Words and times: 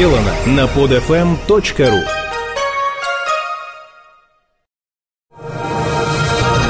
сделано 0.00 0.32
на 0.46 0.64
podfm.ru 0.64 2.00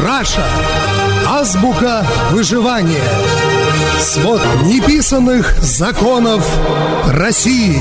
Раша. 0.04 0.44
Азбука 1.28 2.04
выживания. 2.32 2.98
Свод 4.00 4.40
неписанных 4.64 5.56
законов 5.58 6.44
России. 7.06 7.78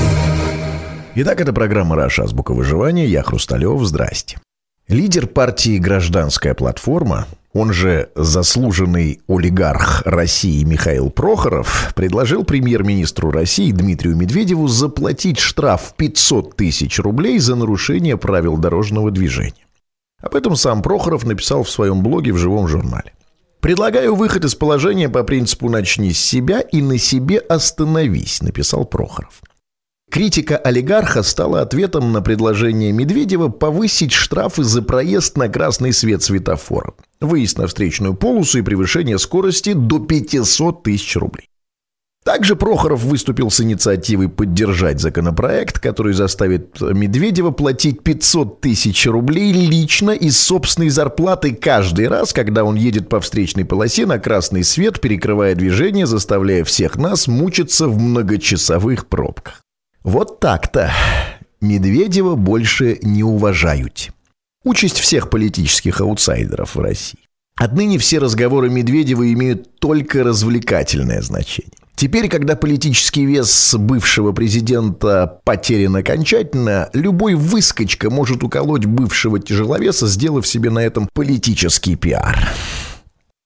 Итак, 1.16 1.40
это 1.40 1.52
программа 1.52 1.96
«Раша. 1.96 2.22
Азбука 2.22 2.52
выживания». 2.52 3.06
Я 3.06 3.24
Хрусталев. 3.24 3.82
Здрасте. 3.82 4.38
Лидер 4.86 5.26
партии 5.26 5.78
«Гражданская 5.78 6.54
платформа», 6.54 7.26
он 7.52 7.72
же 7.72 8.10
заслуженный 8.14 9.20
олигарх 9.28 10.02
России 10.04 10.62
Михаил 10.62 11.10
Прохоров, 11.10 11.92
предложил 11.96 12.44
премьер-министру 12.44 13.30
России 13.30 13.72
Дмитрию 13.72 14.16
Медведеву 14.16 14.68
заплатить 14.68 15.38
штраф 15.38 15.94
500 15.96 16.56
тысяч 16.56 16.98
рублей 17.00 17.38
за 17.38 17.56
нарушение 17.56 18.16
правил 18.16 18.56
дорожного 18.56 19.10
движения. 19.10 19.66
Об 20.22 20.36
этом 20.36 20.54
сам 20.54 20.82
Прохоров 20.82 21.24
написал 21.24 21.64
в 21.64 21.70
своем 21.70 22.02
блоге 22.02 22.32
в 22.32 22.38
живом 22.38 22.68
журнале. 22.68 23.14
«Предлагаю 23.60 24.14
выход 24.14 24.44
из 24.44 24.54
положения 24.54 25.08
по 25.08 25.22
принципу 25.22 25.68
«начни 25.68 26.12
с 26.12 26.20
себя 26.20 26.60
и 26.60 26.80
на 26.80 26.98
себе 26.98 27.38
остановись», 27.38 28.42
написал 28.42 28.84
Прохоров. 28.84 29.42
Критика 30.10 30.56
олигарха 30.56 31.22
стала 31.22 31.60
ответом 31.60 32.10
на 32.10 32.20
предложение 32.20 32.90
Медведева 32.90 33.48
повысить 33.48 34.10
штрафы 34.10 34.64
за 34.64 34.82
проезд 34.82 35.36
на 35.36 35.48
красный 35.48 35.92
свет 35.92 36.24
светофора, 36.24 36.94
выезд 37.20 37.58
на 37.58 37.68
встречную 37.68 38.14
полосу 38.14 38.58
и 38.58 38.62
превышение 38.62 39.20
скорости 39.20 39.72
до 39.72 40.00
500 40.00 40.82
тысяч 40.82 41.16
рублей. 41.16 41.46
Также 42.24 42.56
Прохоров 42.56 43.04
выступил 43.04 43.52
с 43.52 43.60
инициативой 43.60 44.28
поддержать 44.28 45.00
законопроект, 45.00 45.78
который 45.78 46.12
заставит 46.12 46.80
Медведева 46.80 47.52
платить 47.52 48.02
500 48.02 48.60
тысяч 48.60 49.06
рублей 49.06 49.52
лично 49.52 50.10
из 50.10 50.38
собственной 50.40 50.90
зарплаты 50.90 51.54
каждый 51.54 52.08
раз, 52.08 52.32
когда 52.32 52.64
он 52.64 52.74
едет 52.74 53.08
по 53.08 53.20
встречной 53.20 53.64
полосе 53.64 54.06
на 54.06 54.18
красный 54.18 54.64
свет, 54.64 55.00
перекрывая 55.00 55.54
движение, 55.54 56.06
заставляя 56.06 56.64
всех 56.64 56.96
нас 56.96 57.28
мучиться 57.28 57.86
в 57.86 57.96
многочасовых 57.96 59.06
пробках. 59.06 59.62
Вот 60.02 60.40
так-то. 60.40 60.90
Медведева 61.60 62.34
больше 62.34 62.98
не 63.02 63.22
уважают. 63.22 64.10
Участь 64.64 64.98
всех 64.98 65.30
политических 65.30 66.00
аутсайдеров 66.00 66.74
в 66.74 66.80
России. 66.80 67.20
Отныне 67.56 67.98
все 67.98 68.18
разговоры 68.18 68.70
Медведева 68.70 69.30
имеют 69.32 69.78
только 69.78 70.24
развлекательное 70.24 71.20
значение. 71.20 71.72
Теперь, 71.94 72.30
когда 72.30 72.56
политический 72.56 73.26
вес 73.26 73.74
бывшего 73.74 74.32
президента 74.32 75.40
потерян 75.44 75.96
окончательно, 75.96 76.88
любой 76.94 77.34
выскочка 77.34 78.08
может 78.08 78.42
уколоть 78.42 78.86
бывшего 78.86 79.38
тяжеловеса, 79.38 80.06
сделав 80.06 80.46
себе 80.46 80.70
на 80.70 80.78
этом 80.78 81.10
политический 81.12 81.96
пиар. 81.96 82.38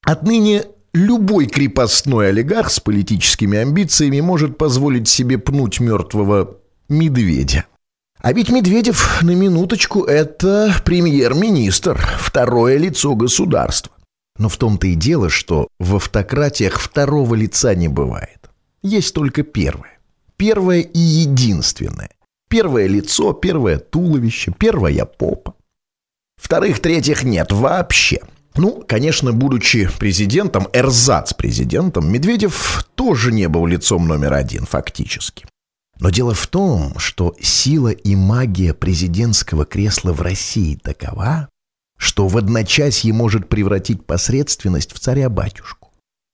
Отныне 0.05 0.67
Любой 0.95 1.47
крепостной 1.47 2.29
олигарх 2.29 2.71
с 2.71 2.79
политическими 2.79 3.59
амбициями 3.59 4.21
может 4.21 4.57
позволить 4.57 5.09
себе 5.09 5.39
пнуть 5.39 5.81
мертвого 5.81 6.59
медведя. 6.89 7.65
А 8.21 8.33
ведь 8.33 8.49
Медведев, 8.49 9.21
на 9.21 9.33
минуточку, 9.33 10.05
это 10.05 10.73
премьер-министр, 10.85 12.01
второе 12.21 12.79
лицо 12.79 13.17
государства. 13.17 13.93
Но 14.39 14.49
в 14.49 14.57
том-то 14.57 14.87
и 14.87 14.95
дело, 14.95 15.31
что 15.31 15.67
в 15.81 15.97
автократиях 15.97 16.79
второго 16.79 17.35
лица 17.35 17.75
не 17.75 17.89
бывает. 17.89 18.49
Есть 18.81 19.15
только 19.15 19.43
первое. 19.43 19.99
Первое 20.37 20.81
и 20.81 20.99
единственное. 20.99 22.11
Первое 22.49 22.87
лицо, 22.87 23.33
первое 23.33 23.79
туловище, 23.79 24.55
первая 24.57 25.05
попа. 25.07 25.55
Вторых-третьих 26.41 27.25
нет 27.25 27.51
вообще– 27.51 28.21
ну, 28.57 28.85
конечно, 28.87 29.33
будучи 29.33 29.91
президентом, 29.99 30.69
эрзац-президентом, 30.73 32.11
Медведев 32.11 32.87
тоже 32.95 33.33
не 33.33 33.49
был 33.49 33.67
лицом 33.67 34.07
номер 34.07 34.35
один 34.35 34.65
фактически. 34.65 35.47
Но 35.99 36.11
дело 36.11 36.35
в 36.35 36.47
том, 36.47 36.99
что 36.99 37.35
сила 37.41 37.89
и 37.89 38.15
магия 38.15 38.75
президентского 38.75 39.65
кресла 39.65 40.13
в 40.13 40.23
России 40.23 40.77
такова, 40.77 41.49
что 41.97 42.29
в 42.29 42.37
одночасье 42.37 43.13
может 43.13 43.49
превратить 43.49 44.05
посредственность 44.05 44.93
в 44.93 44.99
царя-батюшку. 44.99 45.91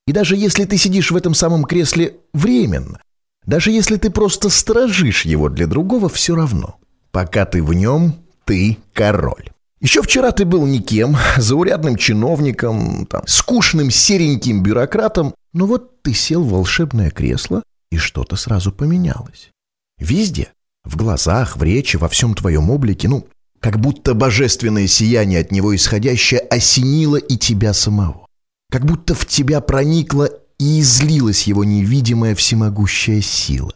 И 0.07 0.13
даже 0.13 0.37
если 0.37 0.65
ты 0.65 0.77
сидишь 0.77 1.11
в 1.11 1.17
этом 1.17 1.35
самом 1.35 1.65
кресле 1.65 2.17
временно, 2.33 3.01
даже 3.47 3.71
если 3.71 3.97
ты 3.97 4.11
просто 4.11 4.49
сторожишь 4.49 5.25
его 5.25 5.49
для 5.49 5.67
другого, 5.67 6.09
все 6.09 6.35
равно. 6.35 6.77
Пока 7.11 7.45
ты 7.45 7.63
в 7.63 7.73
нем, 7.73 8.17
ты 8.45 8.79
король. 8.93 9.51
Еще 9.81 10.03
вчера 10.03 10.31
ты 10.31 10.45
был 10.45 10.67
никем, 10.67 11.17
заурядным 11.39 11.97
чиновником, 11.97 13.07
там, 13.07 13.23
скучным 13.27 13.91
сереньким 13.91 14.63
бюрократом, 14.63 15.35
но 15.53 15.67
вот 15.67 16.03
ты 16.03 16.13
сел 16.13 16.43
в 16.43 16.51
волшебное 16.51 17.11
кресло, 17.11 17.63
и 17.91 17.97
что-то 17.97 18.37
сразу 18.37 18.73
поменялось. 18.73 19.51
Везде, 19.99 20.53
в 20.85 20.97
глазах, 20.97 21.57
в 21.57 21.63
речи, 21.63 21.97
во 21.97 22.09
всем 22.09 22.35
твоем 22.35 22.71
облике, 22.71 23.09
ну, 23.09 23.27
как 23.59 23.79
будто 23.79 24.15
божественное 24.15 24.87
сияние 24.87 25.41
от 25.41 25.51
него 25.51 25.75
исходящее 25.75 26.41
осенило 26.41 27.17
и 27.17 27.37
тебя 27.37 27.75
самого. 27.75 28.27
Как 28.71 28.85
будто 28.85 29.15
в 29.15 29.27
тебя 29.27 29.61
проникла 29.61 30.29
и 30.59 30.81
излилась 30.81 31.45
его 31.45 31.65
невидимая 31.65 32.35
всемогущая 32.35 33.21
сила. 33.21 33.73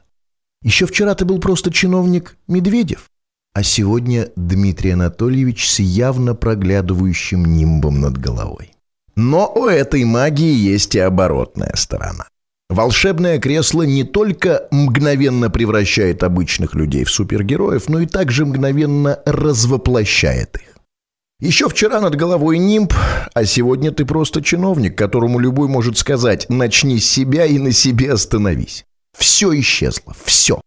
Еще 0.63 0.87
вчера 0.87 1.15
ты 1.15 1.25
был 1.25 1.41
просто 1.41 1.71
чиновник 1.71 2.37
Медведев, 2.47 3.11
а 3.55 3.63
сегодня 3.63 4.31
Дмитрий 4.35 4.91
Анатольевич 4.91 5.71
с 5.71 5.79
явно 5.79 6.35
проглядывающим 6.35 7.45
нимбом 7.45 8.01
над 8.01 8.19
головой. 8.19 8.73
Но 9.15 9.51
у 9.55 9.67
этой 9.67 10.05
магии 10.05 10.53
есть 10.53 10.97
и 10.97 10.99
оборотная 10.99 11.73
сторона. 11.77 12.27
Волшебное 12.69 13.39
кресло 13.39 13.83
не 13.83 14.03
только 14.03 14.67
мгновенно 14.73 15.51
превращает 15.51 16.25
обычных 16.25 16.75
людей 16.75 17.05
в 17.05 17.11
супергероев, 17.11 17.89
но 17.89 18.01
и 18.01 18.07
также 18.07 18.45
мгновенно 18.45 19.21
развоплощает 19.25 20.57
их. 20.57 20.75
Еще 21.41 21.69
вчера 21.69 22.01
над 22.01 22.17
головой 22.17 22.59
нимб, 22.59 22.93
а 23.35 23.45
сегодня 23.45 23.93
ты 23.93 24.05
просто 24.05 24.43
чиновник, 24.43 24.97
которому 24.99 25.39
любой 25.39 25.69
может 25.69 25.99
сказать 25.99 26.47
«начни 26.49 26.99
с 26.99 27.09
себя 27.09 27.45
и 27.45 27.59
на 27.59 27.71
себе 27.71 28.13
остановись». 28.13 28.85
Все 29.17 29.57
исчезло, 29.61 30.15
все. 30.25 30.61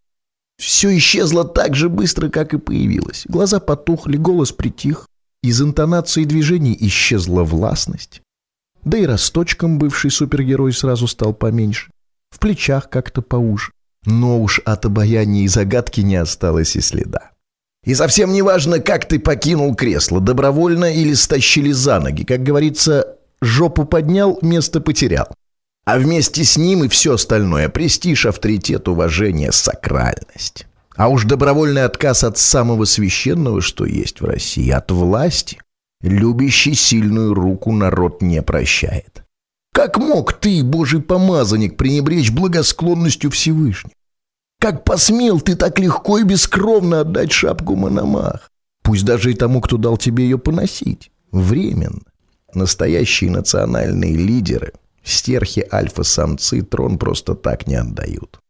Все 0.58 0.96
исчезло 0.96 1.44
так 1.44 1.76
же 1.76 1.88
быстро, 1.88 2.28
как 2.28 2.52
и 2.52 2.58
появилось. 2.58 3.24
Глаза 3.28 3.60
потухли, 3.60 4.16
голос 4.16 4.52
притих. 4.52 5.06
Из 5.42 5.62
интонации 5.62 6.24
движений 6.24 6.76
исчезла 6.80 7.44
властность. 7.44 8.22
Да 8.84 8.98
и 8.98 9.06
росточком 9.06 9.78
бывший 9.78 10.10
супергерой 10.10 10.72
сразу 10.72 11.06
стал 11.06 11.32
поменьше. 11.32 11.90
В 12.30 12.40
плечах 12.40 12.90
как-то 12.90 13.22
поуже. 13.22 13.70
Но 14.04 14.40
уж 14.40 14.60
от 14.64 14.84
обаяния 14.84 15.44
и 15.44 15.48
загадки 15.48 16.00
не 16.00 16.16
осталось 16.16 16.74
и 16.74 16.80
следа. 16.80 17.30
И 17.84 17.94
совсем 17.94 18.32
не 18.32 18.42
важно, 18.42 18.80
как 18.80 19.06
ты 19.06 19.20
покинул 19.20 19.74
кресло, 19.76 20.20
добровольно 20.20 20.92
или 20.92 21.14
стащили 21.14 21.70
за 21.70 22.00
ноги. 22.00 22.24
Как 22.24 22.42
говорится, 22.42 23.16
жопу 23.40 23.84
поднял, 23.84 24.38
место 24.42 24.80
потерял 24.80 25.28
а 25.88 25.98
вместе 25.98 26.44
с 26.44 26.58
ним 26.58 26.84
и 26.84 26.88
все 26.88 27.14
остальное– 27.14 27.68
престиж, 27.70 28.26
авторитет, 28.26 28.88
уважение, 28.88 29.52
сакральность. 29.52 30.66
А 30.94 31.08
уж 31.08 31.24
добровольный 31.24 31.84
отказ 31.84 32.24
от 32.24 32.36
самого 32.36 32.84
священного, 32.84 33.62
что 33.62 33.86
есть 33.86 34.20
в 34.20 34.26
России, 34.26 34.68
от 34.68 34.90
власти, 34.90 35.58
любящий 36.02 36.74
сильную 36.74 37.32
руку 37.32 37.72
народ 37.72 38.20
не 38.20 38.42
прощает. 38.42 39.24
Как 39.72 39.96
мог 39.96 40.34
ты, 40.34 40.62
божий 40.62 41.00
помазанник, 41.00 41.78
пренебречь 41.78 42.32
благосклонностью 42.32 43.30
Всевышнего? 43.30 43.94
Как 44.60 44.84
посмел 44.84 45.40
ты 45.40 45.56
так 45.56 45.78
легко 45.78 46.18
и 46.18 46.22
бескровно 46.22 47.00
отдать 47.00 47.32
шапку 47.32 47.76
Мономах? 47.76 48.50
Пусть 48.82 49.06
даже 49.06 49.30
и 49.30 49.34
тому, 49.34 49.62
кто 49.62 49.78
дал 49.78 49.96
тебе 49.96 50.24
ее 50.24 50.36
поносить. 50.36 51.10
Временно. 51.32 52.02
Настоящие 52.52 53.30
национальные 53.30 54.16
лидеры– 54.16 54.74
Стерхи 55.08 55.66
альфа-самцы 55.72 56.60
трон 56.60 56.98
просто 56.98 57.34
так 57.34 57.66
не 57.66 57.76
отдают. 57.76 58.40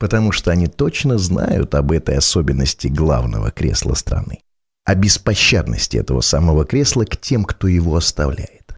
Потому 0.00 0.32
что 0.32 0.50
они 0.50 0.66
точно 0.66 1.16
знают 1.16 1.76
об 1.76 1.92
этой 1.92 2.16
особенности 2.16 2.88
главного 2.88 3.52
кресла 3.52 3.94
страны. 3.94 4.40
О 4.84 4.96
беспощадности 4.96 5.96
этого 5.96 6.22
самого 6.22 6.64
кресла 6.64 7.04
к 7.04 7.16
тем, 7.16 7.44
кто 7.44 7.68
его 7.68 7.94
оставляет. 7.94 8.76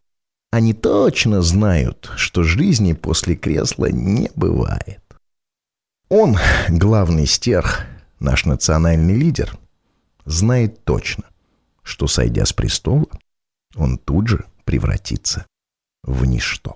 Они 0.51 0.73
точно 0.73 1.41
знают, 1.41 2.11
что 2.15 2.43
жизни 2.43 2.93
после 2.93 3.35
кресла 3.35 3.87
не 3.87 4.29
бывает. 4.35 5.01
Он, 6.09 6.37
главный 6.67 7.25
стерх, 7.25 7.87
наш 8.19 8.45
национальный 8.45 9.15
лидер, 9.15 9.57
знает 10.25 10.85
точно, 10.85 11.23
что, 11.81 12.05
сойдя 12.05 12.45
с 12.45 12.53
престола, 12.53 13.07
он 13.75 13.97
тут 13.97 14.27
же 14.27 14.45
превратится 14.63 15.47
в 16.03 16.23
ничто. 16.25 16.75